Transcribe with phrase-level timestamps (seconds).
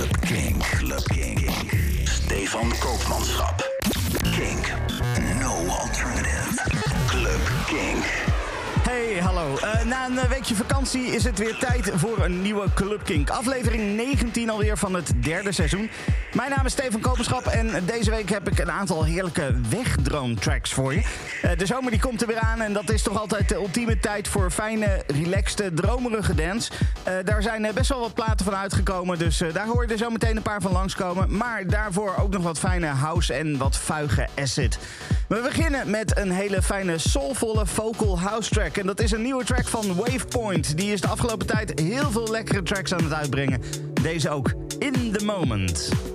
[0.00, 0.58] Club King.
[0.60, 1.36] Club King.
[2.06, 3.60] Stefan Koopmanschap.
[4.32, 4.72] Kink.
[5.38, 6.56] No alternative.
[7.06, 8.29] Club King.
[8.90, 9.56] Hey, hallo.
[9.64, 13.30] Uh, na een weekje vakantie is het weer tijd voor een nieuwe Club Kink.
[13.30, 15.90] Aflevering 19 alweer van het derde seizoen.
[16.32, 20.94] Mijn naam is Steven Kopenschap en deze week heb ik een aantal heerlijke wegdroomtracks voor
[20.94, 21.02] je.
[21.44, 23.98] Uh, de zomer die komt er weer aan en dat is toch altijd de ultieme
[23.98, 26.70] tijd voor fijne, relaxte, dromerige dance.
[27.08, 30.10] Uh, daar zijn best wel wat platen van uitgekomen, dus daar hoor je er zo
[30.10, 31.36] meteen een paar van langskomen.
[31.36, 34.78] Maar daarvoor ook nog wat fijne house en wat vuige acid.
[35.30, 38.76] We beginnen met een hele fijne soulvolle vocal house track.
[38.76, 40.76] En dat is een nieuwe track van Wavepoint.
[40.76, 43.62] Die is de afgelopen tijd heel veel lekkere tracks aan het uitbrengen.
[44.02, 46.09] Deze ook, In The Moment.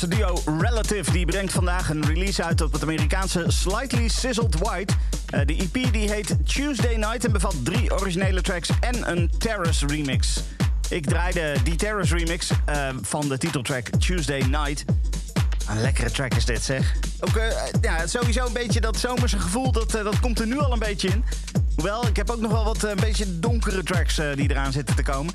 [0.00, 4.94] Nederlandse duo Relative die brengt vandaag een release uit op het Amerikaanse Slightly Sizzled White.
[5.34, 9.86] Uh, de EP die heet Tuesday Night en bevat drie originele tracks en een Terrace
[9.86, 10.42] remix.
[10.88, 14.84] Ik draaide die Terrace remix uh, van de titeltrack Tuesday Night.
[15.68, 16.94] Een lekkere track is dit, zeg.
[17.20, 17.44] Ook uh,
[17.80, 21.08] ja, sowieso een beetje dat zomerse gevoel, dat, dat komt er nu al een beetje
[21.08, 21.24] in.
[21.74, 25.02] Hoewel, ik heb ook nog wel wat een beetje donkere tracks die eraan zitten te
[25.02, 25.32] komen.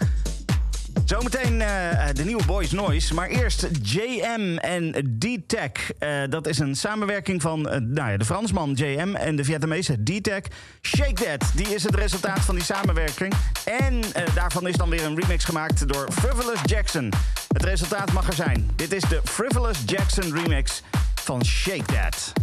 [1.22, 1.68] Zometeen uh,
[2.14, 3.14] de nieuwe Boys Noise.
[3.14, 5.72] Maar eerst JM en D-Tech.
[6.00, 10.04] Uh, dat is een samenwerking van uh, nou ja, de Fransman JM en de Vietnamese
[10.04, 10.42] D-Tech.
[10.82, 13.34] Shake That, die is het resultaat van die samenwerking.
[13.66, 14.02] En
[14.34, 17.14] daarvan is dan weer een remix gemaakt door Frivolous Jackson.
[17.48, 18.70] Het resultaat mag er zijn.
[18.76, 20.82] Dit is de Frivolous Jackson remix
[21.16, 22.41] van Shake That.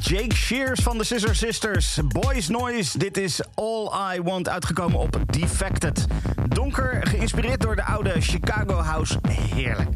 [0.00, 1.98] Jake Shears van de Scissor Sisters.
[2.08, 6.06] Boys Noise, dit is All I Want, uitgekomen op Defected.
[6.48, 9.18] Donker, geïnspireerd door de oude Chicago House.
[9.28, 9.88] Heerlijk.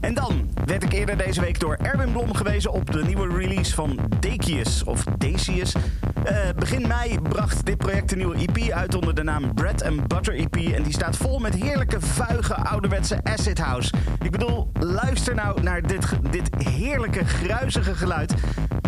[0.00, 3.74] En dan werd ik eerder deze week door Erwin Blom gewezen op de nieuwe release
[3.74, 5.74] van Decius of Decius.
[5.74, 10.08] Uh, begin mei bracht dit project een nieuwe EP uit onder de naam Bread and
[10.08, 10.56] Butter EP.
[10.56, 13.92] En die staat vol met heerlijke, vuige, ouderwetse acid house.
[14.22, 18.34] Ik bedoel, luister nou naar dit, dit heerlijke, gruizige geluid.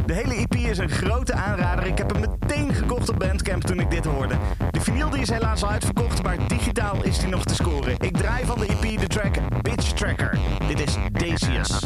[0.06, 1.86] De hele EP is een grote aanrader.
[1.86, 4.34] Ik heb hem meteen gekocht op Bandcamp toen ik dit hoorde.
[4.70, 7.94] De vinyl die is helaas al uitverkocht, maar digitaal is die nog te scoren.
[7.98, 10.38] Ik draai van de EP de track Bitch Tracker.
[10.68, 11.80] Dit is Decius.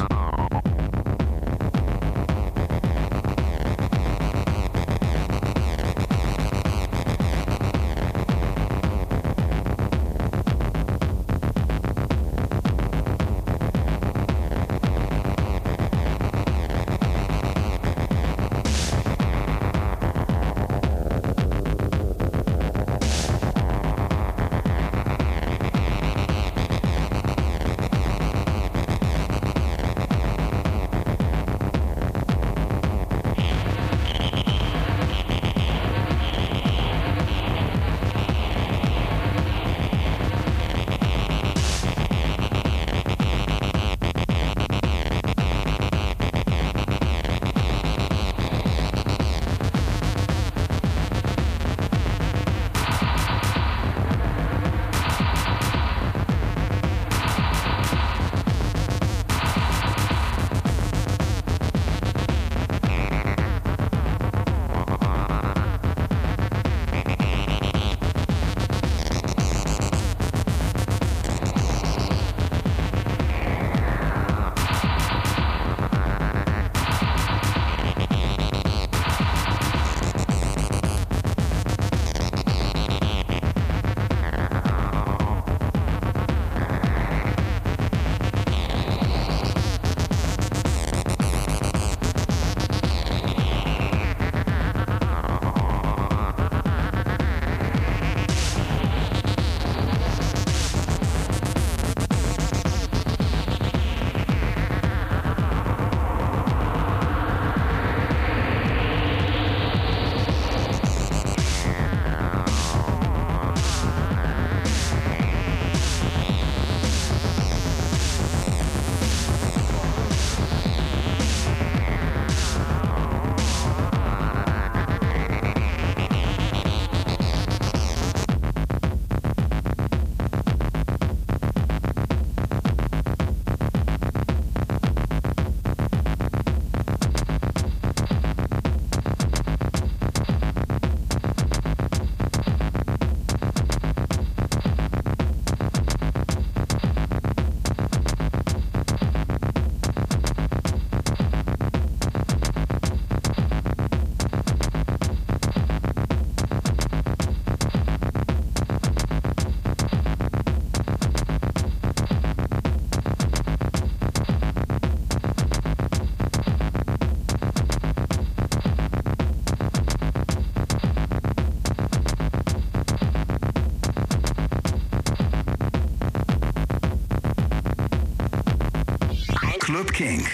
[179.80, 180.28] Club Kink.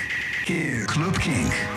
[0.89, 1.76] Club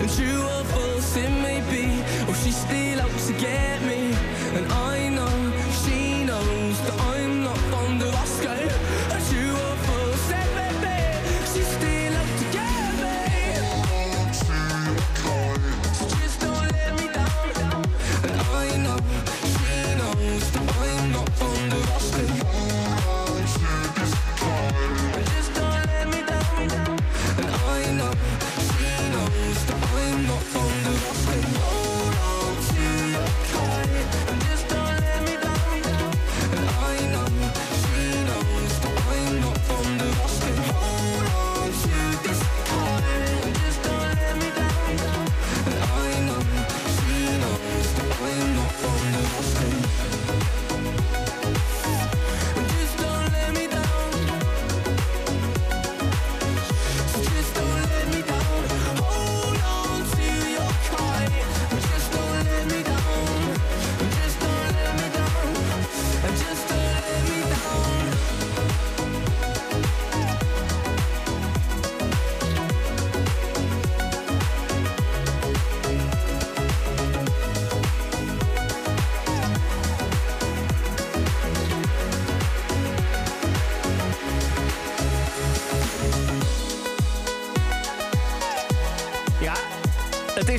[0.00, 4.14] and true or false it may be, or oh, she's still out to get me,
[4.56, 4.99] and I.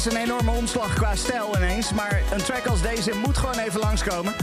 [0.05, 1.93] is een enorme omslag qua stijl ineens.
[1.93, 4.33] Maar een track als deze moet gewoon even langskomen.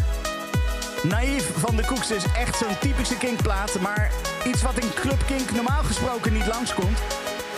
[1.02, 3.80] Naïef van de Koeks is echt zo'n typische Kink-plaat.
[3.80, 4.10] Maar
[4.46, 6.98] iets wat in Club Kink normaal gesproken niet langskomt.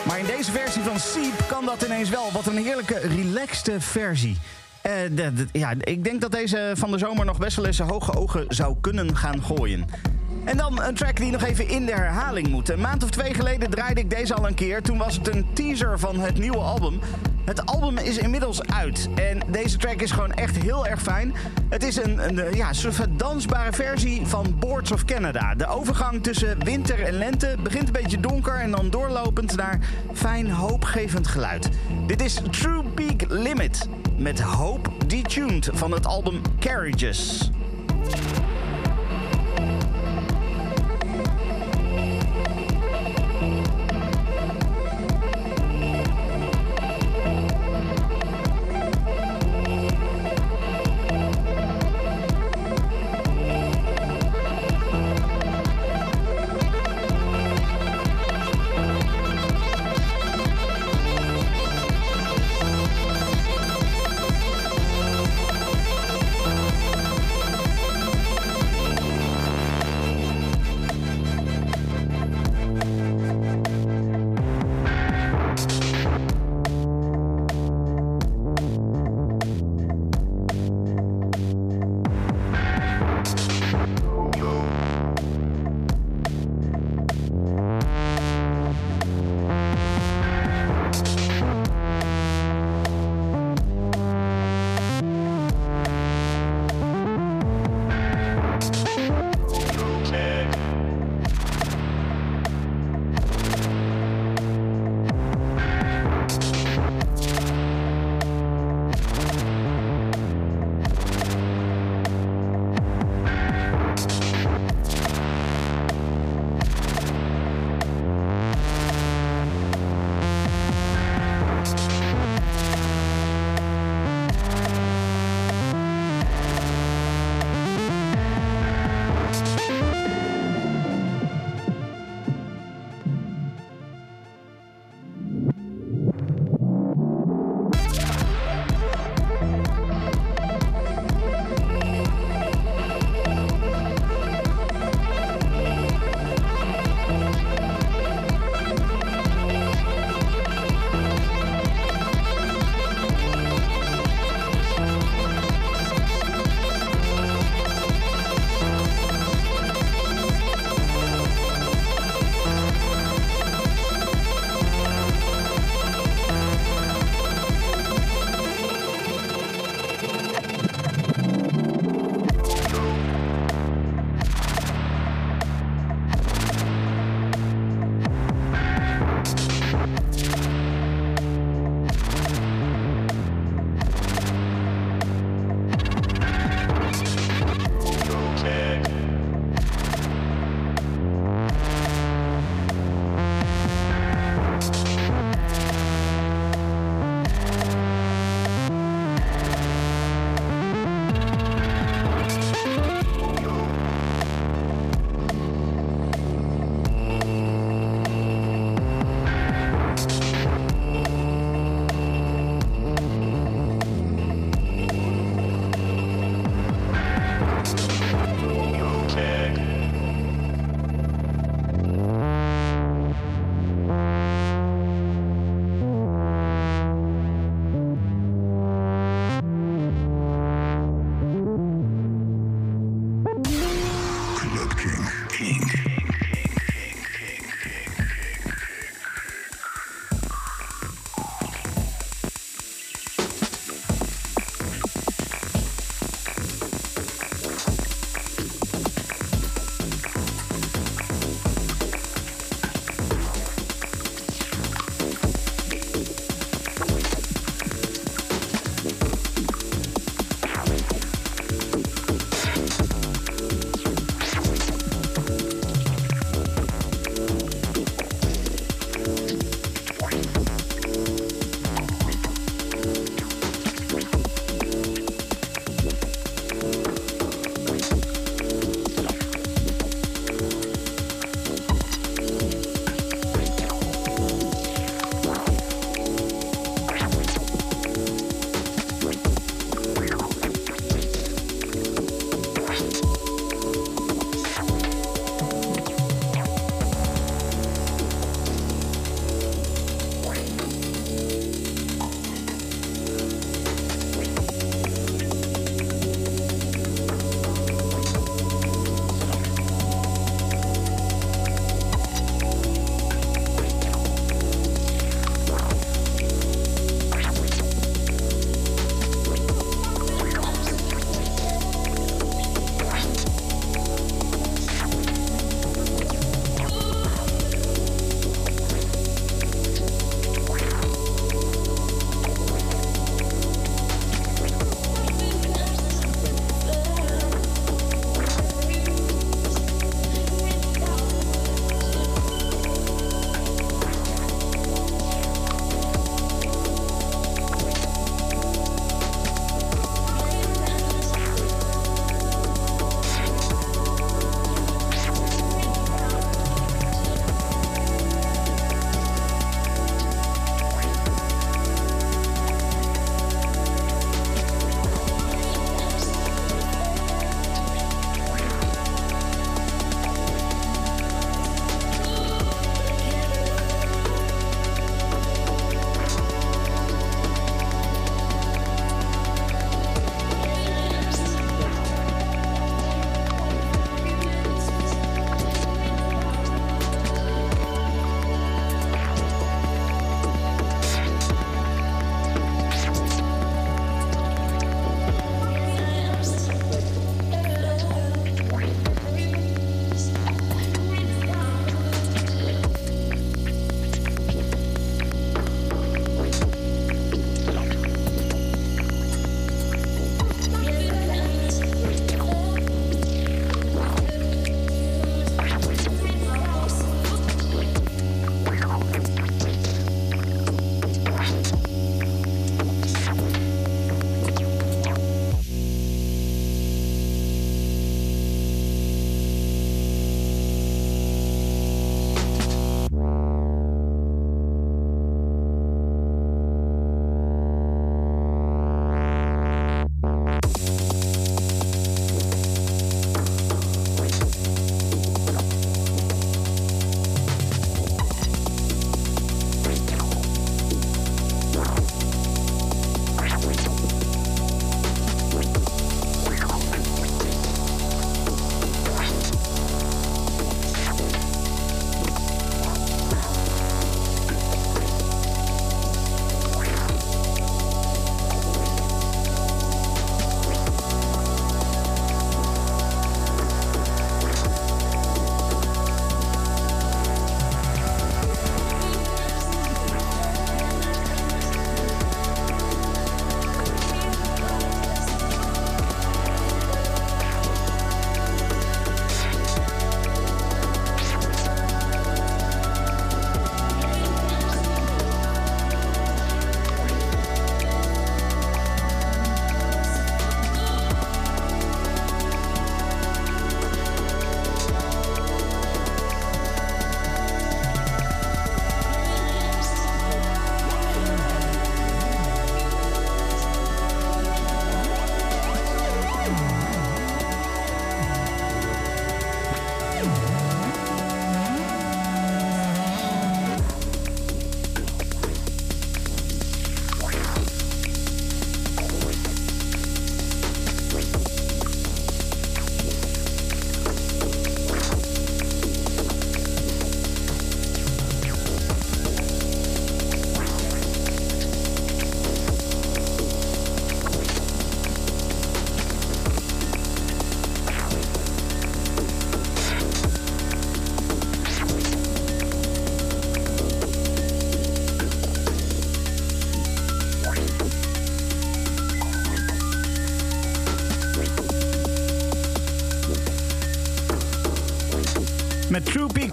[0.06, 2.32] Maar in deze versie van Siep kan dat ineens wel.
[2.32, 4.38] Wat een heerlijke, relaxte versie.
[4.86, 8.44] Uh, ja, ik denk dat deze van de zomer nog best wel eens hoge ogen
[8.48, 9.86] zou kunnen gaan gooien.
[10.44, 12.68] En dan een track die nog even in de herhaling moet.
[12.68, 14.82] Een maand of twee geleden draaide ik deze al een keer.
[14.82, 17.00] Toen was het een teaser van het nieuwe album.
[17.50, 21.34] Het album is inmiddels uit en deze track is gewoon echt heel erg fijn.
[21.68, 25.54] Het is een, een ja, soort dansbare versie van Boards of Canada.
[25.54, 29.78] De overgang tussen winter en lente begint een beetje donker en dan doorlopend naar
[30.12, 31.68] fijn hoopgevend geluid.
[32.06, 37.50] Dit is True Peak Limit met Hope Detuned van het album Carriages.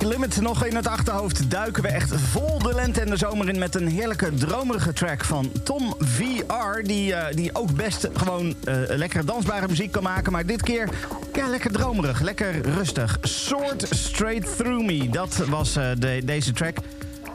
[0.07, 3.59] Limit nog in het achterhoofd duiken we echt vol de lente en de zomer in
[3.59, 6.81] met een heerlijke dromerige track van Tom VR.
[6.83, 10.31] Die, uh, die ook best gewoon uh, lekkere dansbare muziek kan maken.
[10.31, 10.89] Maar dit keer
[11.33, 13.17] ja, lekker dromerig, lekker rustig.
[13.21, 16.77] Sword Straight Through Me, dat was uh, de, deze track.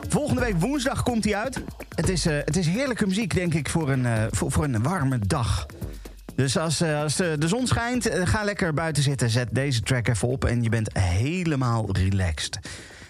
[0.09, 1.61] Volgende week woensdag komt hij uit.
[1.95, 5.65] Het is, het is heerlijke muziek, denk ik, voor een, voor, voor een warme dag.
[6.35, 9.29] Dus als, eh, als de zon schijnt, eh, ga lekker buiten zitten.
[9.29, 12.59] Zet deze track even op en je bent helemaal relaxed.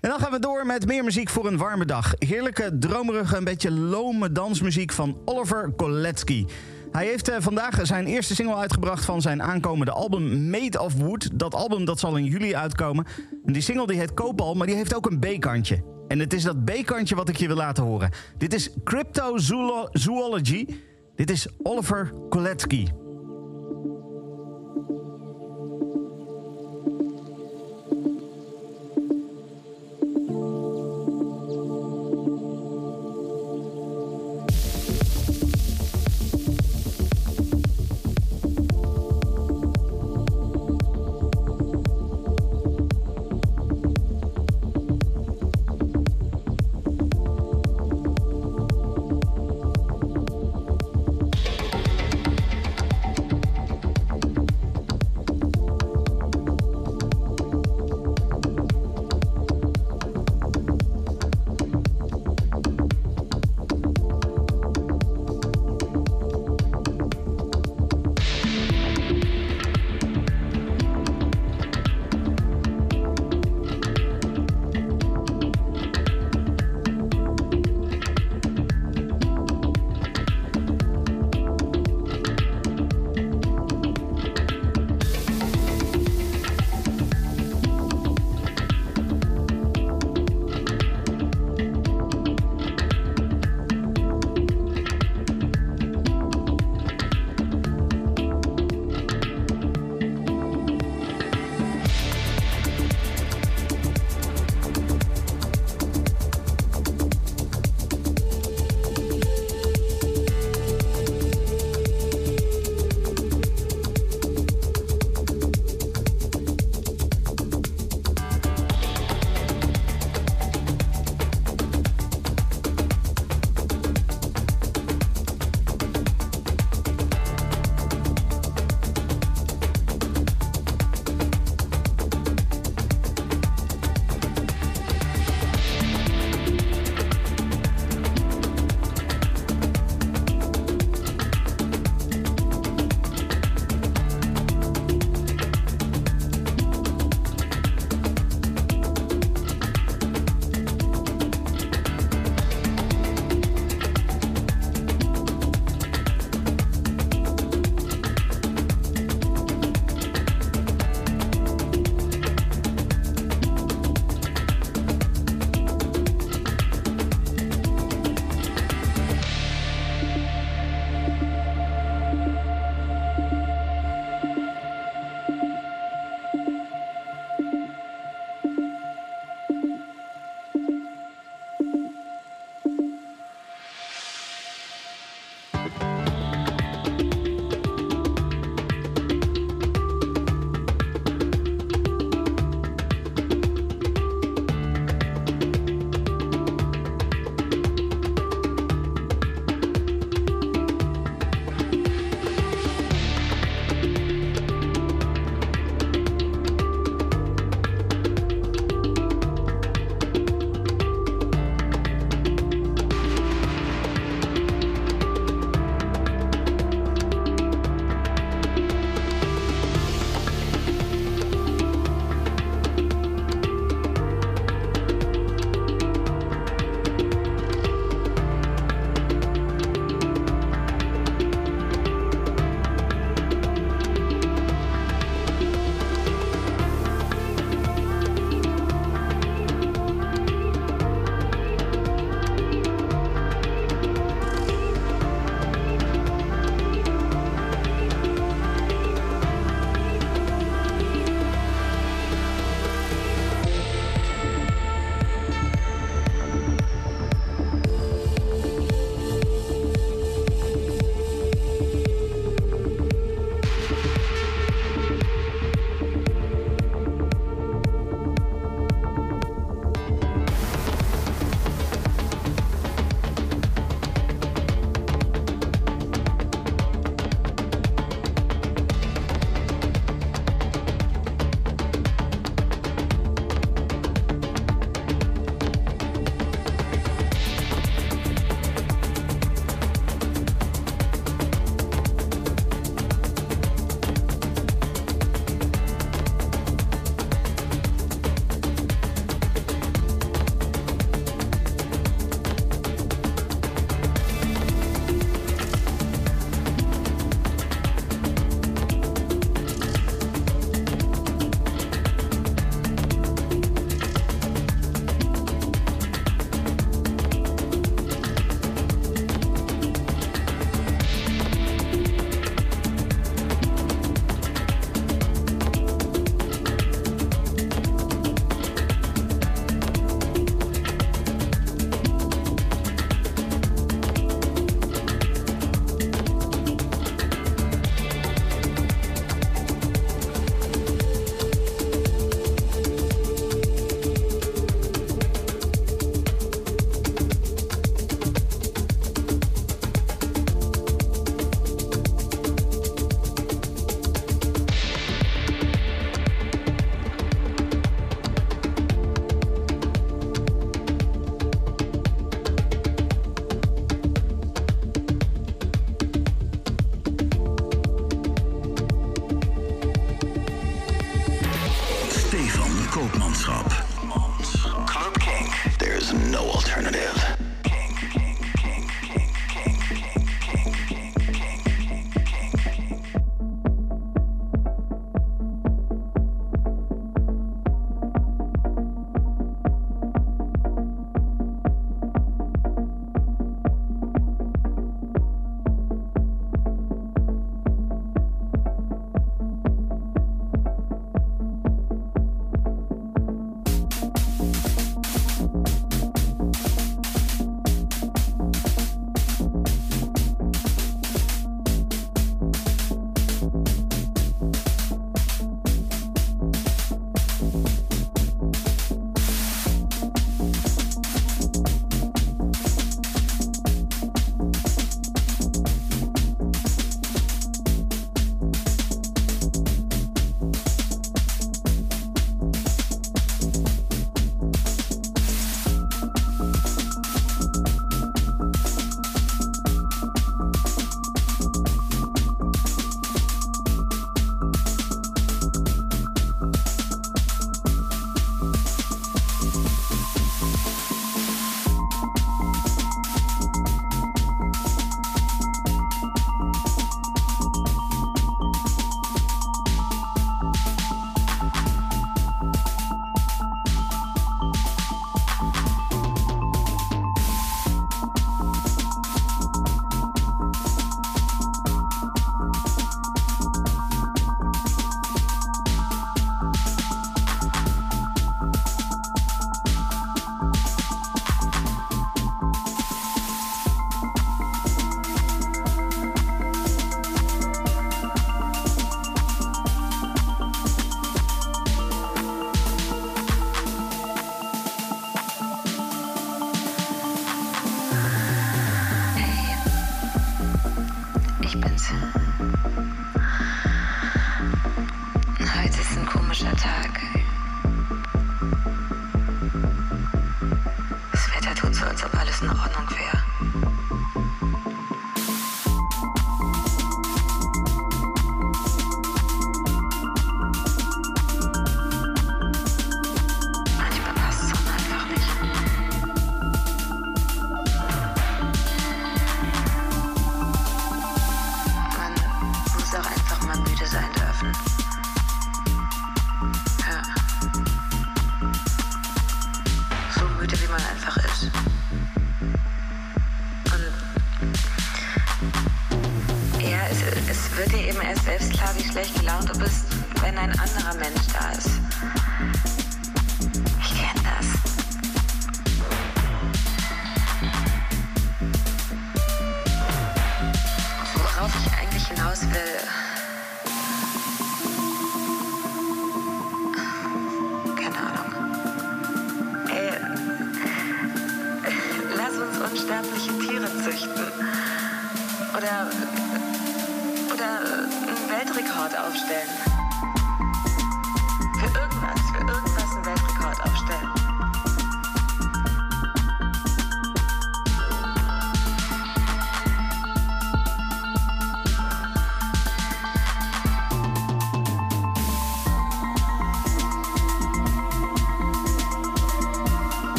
[0.00, 2.14] En dan gaan we door met meer muziek voor een warme dag.
[2.18, 6.46] Heerlijke, dromerige, een beetje lome dansmuziek van Oliver Koletsky.
[6.92, 11.28] Hij heeft vandaag zijn eerste single uitgebracht van zijn aankomende album Made of Wood.
[11.32, 13.06] Dat album dat zal in juli uitkomen.
[13.44, 15.82] En die single die heet Koopal, maar die heeft ook een B-kantje.
[16.08, 18.10] En het is dat B-kantje wat ik je wil laten horen.
[18.38, 20.66] Dit is Cryptozoology.
[21.14, 22.86] Dit is Oliver Koletsky.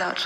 [0.00, 0.24] large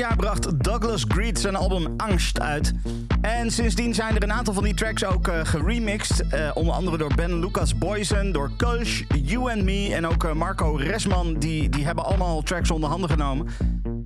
[0.00, 2.72] jaar bracht Douglas Greed zijn album Angst uit.
[3.20, 6.26] En sindsdien zijn er een aantal van die tracks ook eh, geremixed.
[6.28, 10.32] eh, onder andere door Ben Lucas Boysen, door Kush, You and Me en ook eh,
[10.32, 11.34] Marco Resman.
[11.38, 13.46] Die, die hebben allemaal tracks onder handen genomen.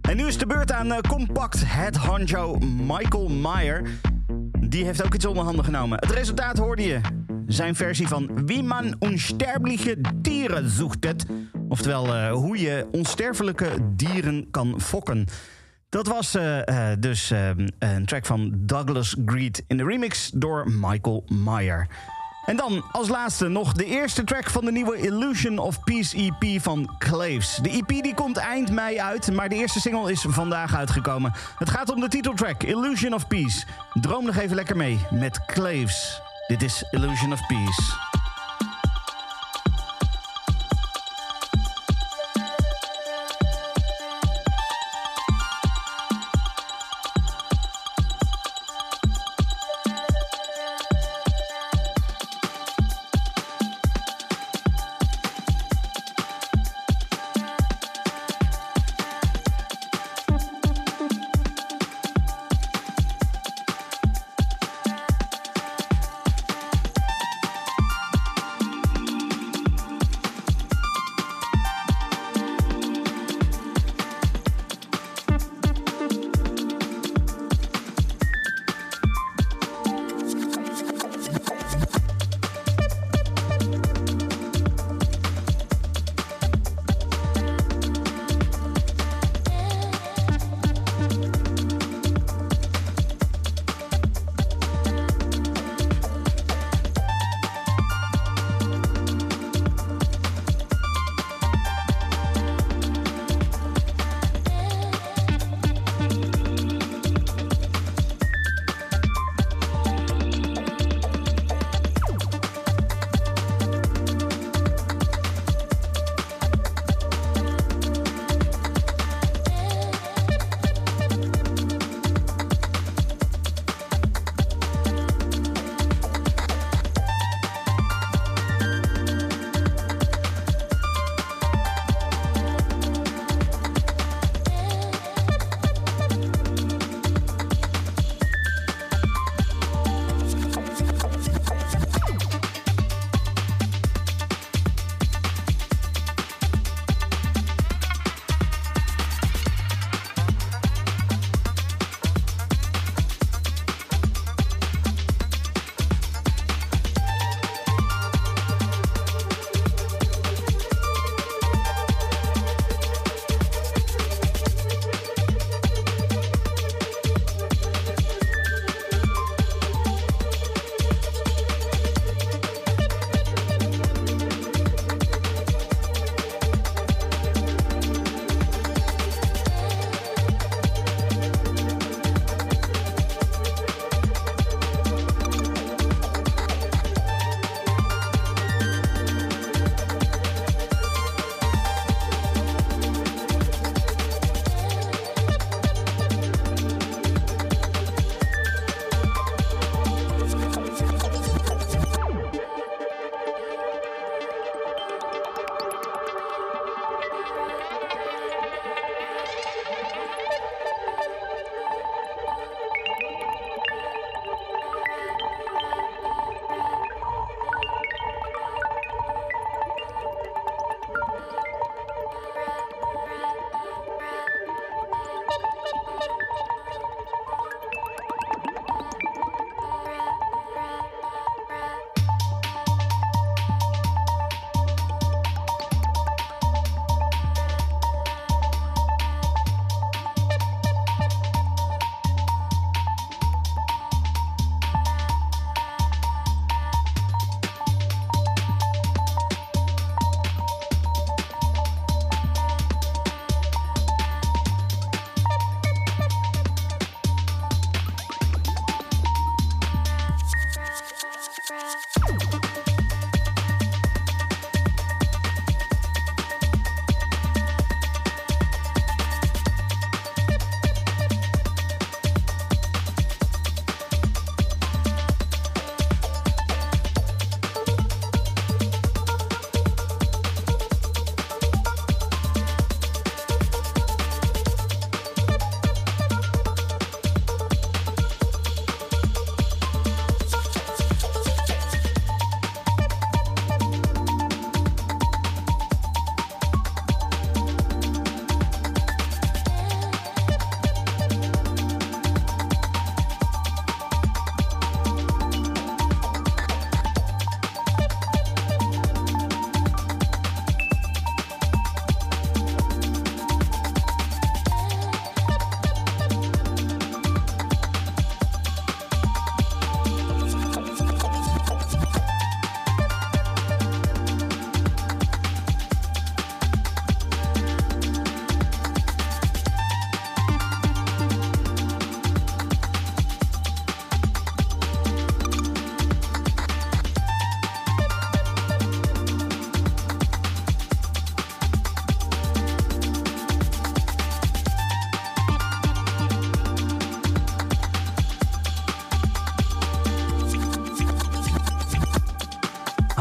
[0.01, 3.83] En nu is de beurt aan compact head honcho Michael Meyer.
[4.61, 5.99] Die heeft ook iets onder handen genomen.
[5.99, 7.01] Het resultaat hoorde je.
[7.47, 11.27] Zijn versie van Wie man onsterbliche dieren zoekt het.
[11.69, 15.27] Oftewel, hoe je onsterfelijke dieren kan fokken.
[15.95, 20.71] Dat was eh, eh, dus eh, een track van Douglas Greed in de remix door
[20.71, 21.87] Michael Meyer.
[22.45, 26.63] En dan als laatste nog de eerste track van de nieuwe Illusion of Peace EP
[26.63, 27.59] van Claves.
[27.63, 31.33] De EP die komt eind mei uit, maar de eerste single is vandaag uitgekomen.
[31.59, 33.67] Het gaat om de titeltrack Illusion of Peace.
[33.93, 36.21] Droom nog even lekker mee met Claves.
[36.47, 38.14] Dit is Illusion of Peace.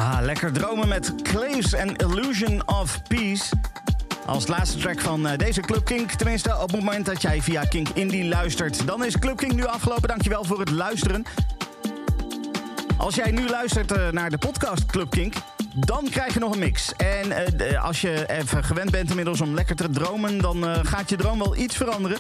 [0.04, 3.56] Ah, lekker dromen met Claves en Illusion of Peace.
[4.26, 6.12] Als laatste track van eh, deze Club Kink.
[6.12, 8.88] Tenminste, op het moment dat jij via Kink Indie luistert.
[8.88, 10.08] Dan is Club Kink nu afgelopen.
[10.08, 11.24] Dankjewel voor het luisteren.
[12.98, 15.34] Als jij nu luistert eh, naar de podcast Club Kink...
[15.76, 16.96] dan krijg je nog een mix.
[16.96, 17.28] En
[17.62, 20.38] uh, als je even gewend bent inmiddels om lekker te dromen...
[20.42, 22.18] dan gaat je droom wel iets veranderen.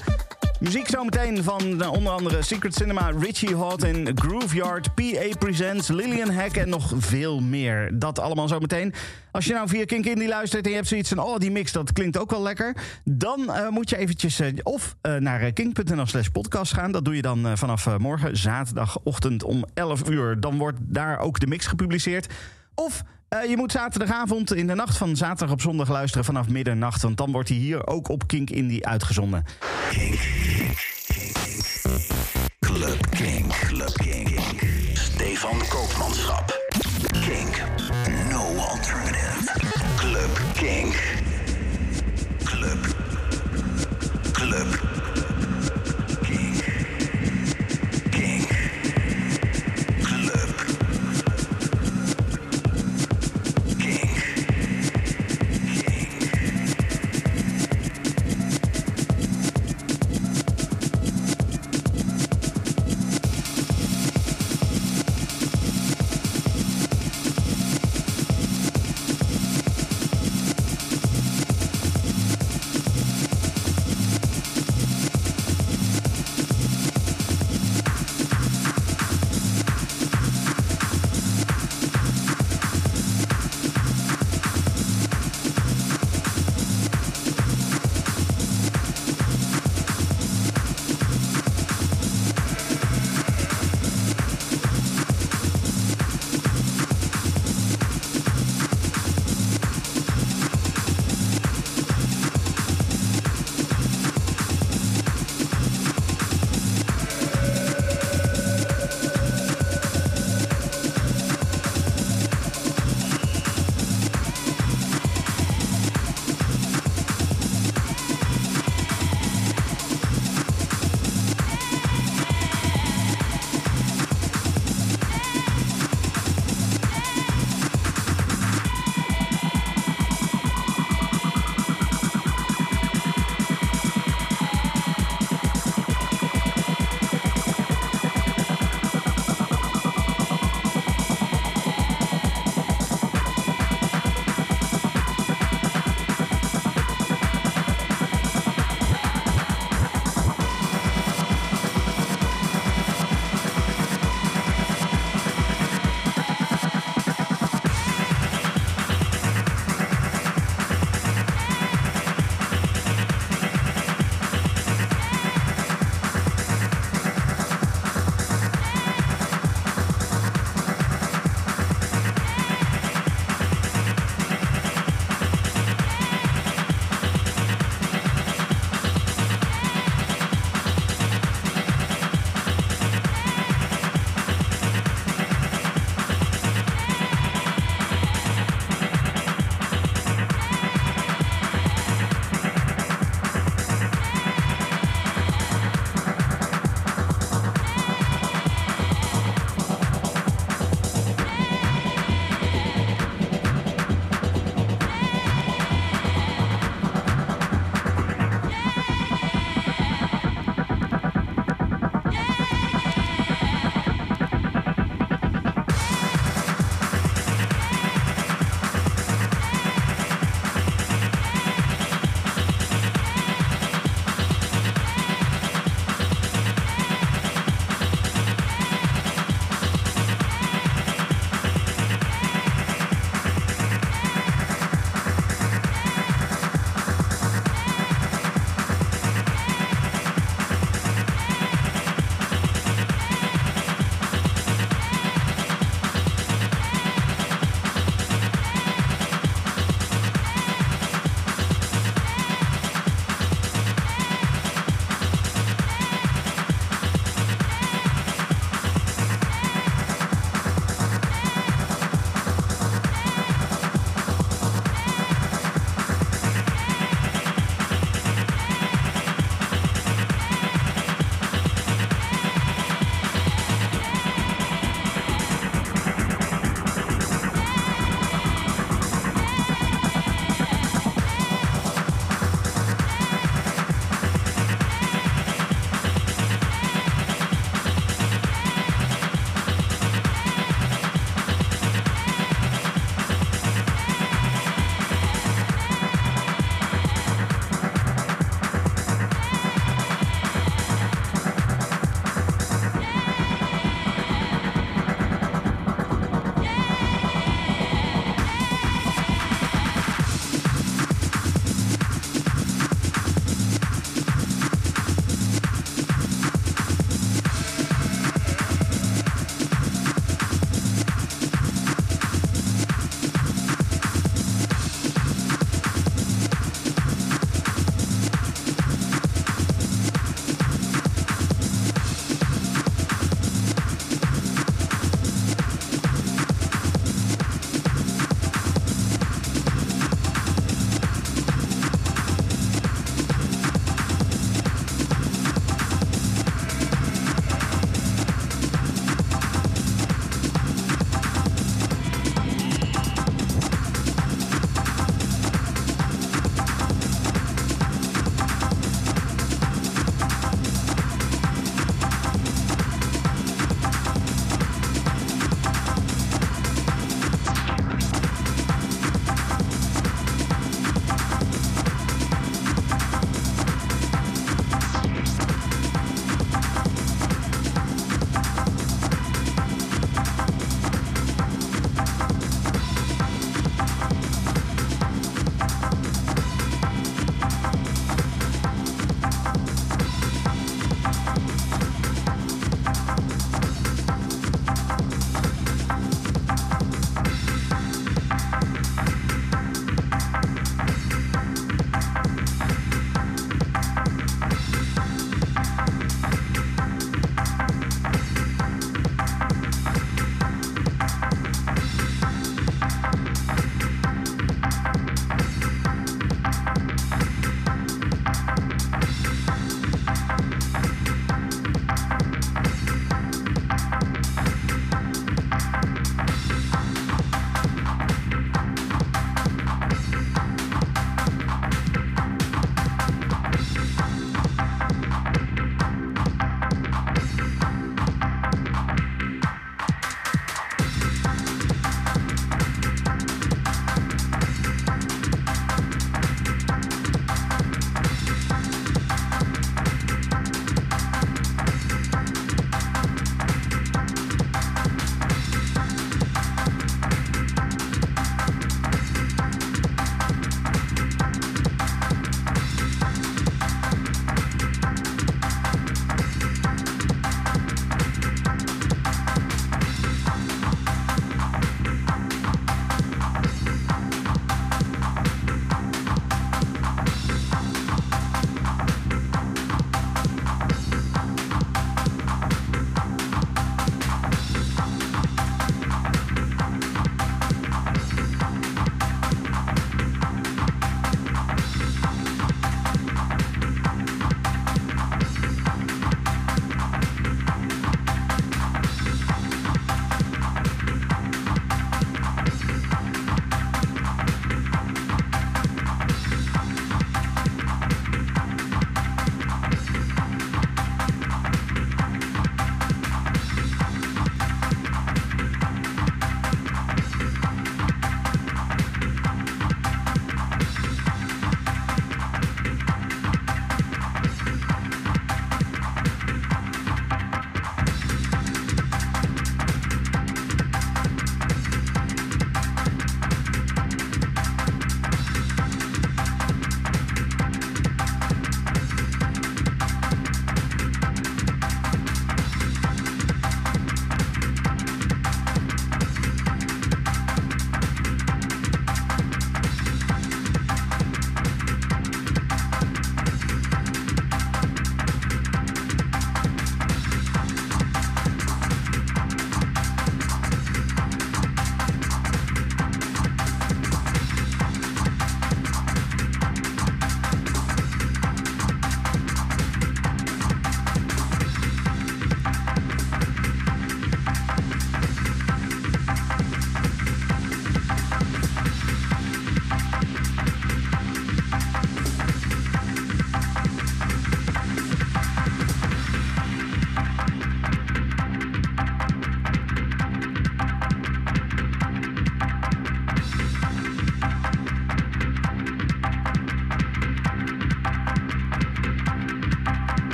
[0.64, 6.30] Muziek zometeen van uh, onder andere Secret Cinema, Richie Hot en Grooveyard, PA Presents, Lillian
[6.30, 8.00] Hack en nog veel meer.
[8.00, 8.94] Dat allemaal zometeen.
[9.32, 11.20] Als je nou via Kink Indie luistert en je hebt zoiets van...
[11.20, 12.76] oh, die mix, dat klinkt ook wel lekker...
[13.04, 16.92] dan uh, moet je eventjes uh, of naar kink.nl slash podcast gaan.
[16.92, 20.40] Dat doe je dan vanaf morgen, zaterdagochtend om 11 uur.
[20.40, 22.34] Dan wordt daar ook de mix gepubliceerd.
[22.76, 23.04] Of
[23.34, 27.02] uh, je moet zaterdagavond in de nacht van zaterdag op zondag luisteren vanaf middernacht.
[27.02, 29.46] Want dan wordt hij hier ook op Kink Indie uitgezonden.
[29.90, 30.20] Kink.
[32.60, 33.54] Club Kink.
[33.68, 34.40] Club Kink.
[34.94, 36.62] Stefan Koopmanschap.
[37.28, 37.64] Kink.
[38.30, 39.60] No alternative.
[39.96, 40.96] Club Kink.
[42.44, 42.96] Club.
[44.32, 44.93] Club.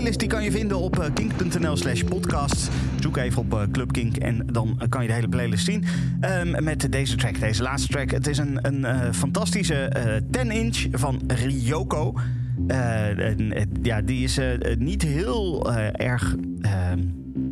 [0.00, 2.70] Playlist die kan je vinden op eh, kink.nl slash podcast.
[3.00, 5.84] Zoek even op uh, Club Kink en dan kan je de hele playlist zien.
[6.40, 8.10] Um, met deze track, deze laatste track.
[8.10, 9.92] Het is een, een fantastische
[10.36, 12.14] 10-inch van Ryoko.
[13.82, 14.40] ja, die is
[14.78, 16.98] niet heel erg ehm,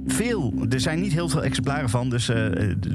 [0.06, 0.54] veel.
[0.68, 2.30] Er zijn niet heel veel exemplaren van, dus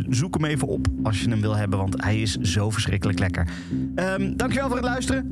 [0.10, 3.48] zoek hem even op als je hem wil hebben, want hij is zo verschrikkelijk lekker.
[3.96, 5.32] Um, dankjewel voor het luisteren.